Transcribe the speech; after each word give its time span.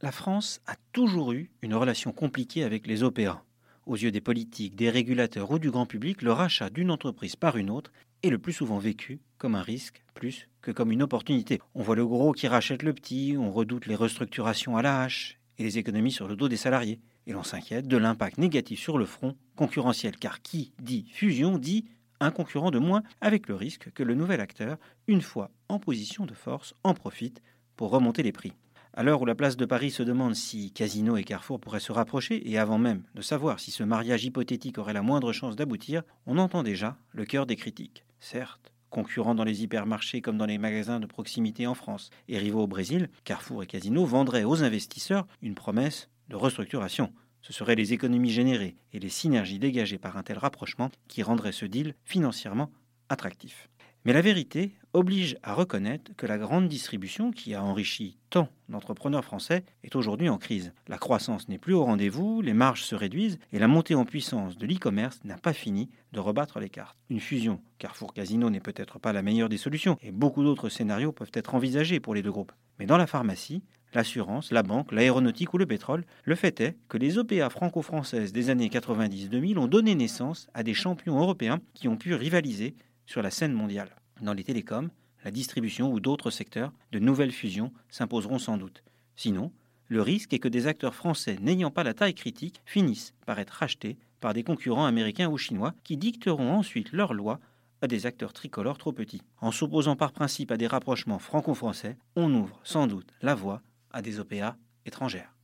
La 0.00 0.12
France 0.12 0.60
a 0.68 0.76
toujours 0.92 1.32
eu 1.32 1.50
une 1.60 1.74
relation 1.74 2.12
compliquée 2.12 2.62
avec 2.62 2.86
les 2.86 3.02
OPA. 3.02 3.42
Aux 3.84 3.96
yeux 3.96 4.12
des 4.12 4.20
politiques, 4.20 4.76
des 4.76 4.90
régulateurs 4.90 5.50
ou 5.50 5.58
du 5.58 5.72
grand 5.72 5.86
public, 5.86 6.22
le 6.22 6.30
rachat 6.30 6.70
d'une 6.70 6.92
entreprise 6.92 7.34
par 7.34 7.56
une 7.56 7.68
autre 7.68 7.90
est 8.22 8.30
le 8.30 8.38
plus 8.38 8.52
souvent 8.52 8.78
vécu 8.78 9.18
comme 9.38 9.56
un 9.56 9.62
risque 9.62 10.04
plus 10.14 10.48
que 10.62 10.70
comme 10.70 10.92
une 10.92 11.02
opportunité. 11.02 11.60
On 11.74 11.82
voit 11.82 11.96
le 11.96 12.06
gros 12.06 12.30
qui 12.30 12.46
rachète 12.46 12.84
le 12.84 12.92
petit, 12.92 13.34
on 13.36 13.50
redoute 13.50 13.86
les 13.86 13.96
restructurations 13.96 14.76
à 14.76 14.82
la 14.82 15.02
hache 15.02 15.40
et 15.58 15.64
les 15.64 15.78
économies 15.78 16.12
sur 16.12 16.28
le 16.28 16.36
dos 16.36 16.48
des 16.48 16.56
salariés. 16.56 17.00
Et 17.26 17.32
l'on 17.32 17.42
s'inquiète 17.42 17.88
de 17.88 17.96
l'impact 17.96 18.38
négatif 18.38 18.78
sur 18.78 18.98
le 18.98 19.04
front 19.04 19.34
concurrentiel, 19.56 20.16
car 20.16 20.42
qui 20.42 20.72
dit 20.80 21.06
fusion 21.10 21.58
dit 21.58 21.86
un 22.20 22.30
concurrent 22.30 22.70
de 22.70 22.78
moins, 22.78 23.02
avec 23.20 23.48
le 23.48 23.56
risque 23.56 23.90
que 23.90 24.04
le 24.04 24.14
nouvel 24.14 24.40
acteur, 24.40 24.78
une 25.08 25.22
fois 25.22 25.50
en 25.68 25.80
position 25.80 26.24
de 26.24 26.34
force, 26.34 26.74
en 26.84 26.94
profite 26.94 27.42
pour 27.74 27.90
remonter 27.90 28.22
les 28.22 28.32
prix. 28.32 28.52
À 28.94 29.02
l'heure 29.02 29.22
où 29.22 29.26
la 29.26 29.34
place 29.34 29.56
de 29.56 29.64
Paris 29.64 29.90
se 29.90 30.02
demande 30.02 30.34
si 30.34 30.72
Casino 30.72 31.16
et 31.16 31.24
Carrefour 31.24 31.60
pourraient 31.60 31.80
se 31.80 31.92
rapprocher, 31.92 32.50
et 32.50 32.58
avant 32.58 32.78
même 32.78 33.02
de 33.14 33.22
savoir 33.22 33.60
si 33.60 33.70
ce 33.70 33.82
mariage 33.82 34.24
hypothétique 34.24 34.78
aurait 34.78 34.92
la 34.92 35.02
moindre 35.02 35.32
chance 35.32 35.56
d'aboutir, 35.56 36.02
on 36.26 36.38
entend 36.38 36.62
déjà 36.62 36.96
le 37.12 37.24
cœur 37.24 37.46
des 37.46 37.56
critiques. 37.56 38.04
Certes, 38.18 38.72
concurrents 38.90 39.34
dans 39.34 39.44
les 39.44 39.62
hypermarchés 39.62 40.20
comme 40.20 40.38
dans 40.38 40.46
les 40.46 40.58
magasins 40.58 41.00
de 41.00 41.06
proximité 41.06 41.66
en 41.66 41.74
France 41.74 42.10
et 42.28 42.38
rivaux 42.38 42.62
au 42.62 42.66
Brésil, 42.66 43.10
Carrefour 43.24 43.62
et 43.62 43.66
Casino 43.66 44.04
vendraient 44.04 44.44
aux 44.44 44.62
investisseurs 44.62 45.26
une 45.42 45.54
promesse 45.54 46.08
de 46.28 46.36
restructuration. 46.36 47.12
Ce 47.42 47.52
seraient 47.52 47.76
les 47.76 47.92
économies 47.92 48.30
générées 48.30 48.76
et 48.92 48.98
les 48.98 49.08
synergies 49.08 49.58
dégagées 49.58 49.98
par 49.98 50.16
un 50.16 50.22
tel 50.22 50.38
rapprochement 50.38 50.90
qui 51.06 51.22
rendraient 51.22 51.52
ce 51.52 51.66
deal 51.66 51.94
financièrement 52.04 52.70
attractif. 53.08 53.68
Mais 54.04 54.12
la 54.12 54.20
vérité 54.20 54.72
oblige 54.92 55.36
à 55.42 55.54
reconnaître 55.54 56.12
que 56.16 56.26
la 56.26 56.38
grande 56.38 56.68
distribution, 56.68 57.30
qui 57.30 57.54
a 57.54 57.62
enrichi 57.62 58.16
tant 58.30 58.48
d'entrepreneurs 58.68 59.24
français, 59.24 59.64
est 59.82 59.96
aujourd'hui 59.96 60.28
en 60.28 60.38
crise. 60.38 60.72
La 60.86 60.98
croissance 60.98 61.48
n'est 61.48 61.58
plus 61.58 61.74
au 61.74 61.84
rendez-vous, 61.84 62.40
les 62.40 62.54
marges 62.54 62.82
se 62.82 62.94
réduisent 62.94 63.38
et 63.52 63.58
la 63.58 63.68
montée 63.68 63.94
en 63.94 64.04
puissance 64.04 64.56
de 64.56 64.66
l'e-commerce 64.66 65.20
n'a 65.24 65.36
pas 65.36 65.52
fini 65.52 65.90
de 66.12 66.20
rebattre 66.20 66.58
les 66.58 66.70
cartes. 66.70 66.96
Une 67.10 67.20
fusion 67.20 67.60
Carrefour 67.78 68.14
Casino 68.14 68.50
n'est 68.50 68.60
peut-être 68.60 68.98
pas 68.98 69.12
la 69.12 69.22
meilleure 69.22 69.48
des 69.48 69.58
solutions 69.58 69.98
et 70.02 70.10
beaucoup 70.10 70.42
d'autres 70.42 70.68
scénarios 70.68 71.12
peuvent 71.12 71.30
être 71.34 71.54
envisagés 71.54 72.00
pour 72.00 72.14
les 72.14 72.22
deux 72.22 72.32
groupes. 72.32 72.52
Mais 72.78 72.86
dans 72.86 72.96
la 72.96 73.06
pharmacie, 73.06 73.62
l'assurance, 73.94 74.52
la 74.52 74.62
banque, 74.62 74.92
l'aéronautique 74.92 75.54
ou 75.54 75.58
le 75.58 75.66
pétrole, 75.66 76.04
le 76.24 76.34
fait 76.34 76.60
est 76.60 76.76
que 76.88 76.98
les 76.98 77.18
OPA 77.18 77.50
franco-françaises 77.50 78.32
des 78.32 78.50
années 78.50 78.68
90-2000 78.68 79.58
ont 79.58 79.66
donné 79.66 79.94
naissance 79.94 80.48
à 80.54 80.62
des 80.62 80.74
champions 80.74 81.18
européens 81.18 81.60
qui 81.74 81.88
ont 81.88 81.96
pu 81.96 82.14
rivaliser 82.14 82.74
sur 83.08 83.22
la 83.22 83.30
scène 83.30 83.54
mondiale. 83.54 83.96
Dans 84.20 84.34
les 84.34 84.44
télécoms, 84.44 84.90
la 85.24 85.30
distribution 85.30 85.90
ou 85.90 85.98
d'autres 85.98 86.30
secteurs, 86.30 86.72
de 86.92 86.98
nouvelles 86.98 87.32
fusions 87.32 87.72
s'imposeront 87.88 88.38
sans 88.38 88.58
doute. 88.58 88.84
Sinon, 89.16 89.50
le 89.88 90.02
risque 90.02 90.34
est 90.34 90.38
que 90.38 90.48
des 90.48 90.66
acteurs 90.66 90.94
français 90.94 91.38
n'ayant 91.40 91.70
pas 91.70 91.82
la 91.82 91.94
taille 91.94 92.14
critique 92.14 92.60
finissent 92.66 93.14
par 93.24 93.38
être 93.38 93.50
rachetés 93.50 93.96
par 94.20 94.34
des 94.34 94.44
concurrents 94.44 94.84
américains 94.84 95.30
ou 95.30 95.38
chinois 95.38 95.74
qui 95.84 95.96
dicteront 95.96 96.52
ensuite 96.52 96.92
leurs 96.92 97.14
lois 97.14 97.40
à 97.80 97.86
des 97.86 98.04
acteurs 98.04 98.34
tricolores 98.34 98.76
trop 98.76 98.92
petits. 98.92 99.22
En 99.40 99.52
s'opposant 99.52 99.96
par 99.96 100.12
principe 100.12 100.50
à 100.50 100.56
des 100.56 100.66
rapprochements 100.66 101.18
franco-français, 101.18 101.96
on 102.14 102.32
ouvre 102.34 102.60
sans 102.62 102.86
doute 102.86 103.08
la 103.22 103.34
voie 103.34 103.62
à 103.90 104.02
des 104.02 104.20
OPA 104.20 104.56
étrangères. 104.84 105.34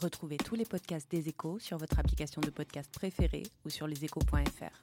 Retrouvez 0.00 0.38
tous 0.38 0.54
les 0.56 0.64
podcasts 0.64 1.10
des 1.10 1.28
échos 1.28 1.58
sur 1.60 1.78
votre 1.78 1.98
application 1.98 2.40
de 2.40 2.50
podcast 2.50 2.90
préférée 2.92 3.44
ou 3.64 3.70
sur 3.70 3.86
leséchos.fr. 3.86 4.82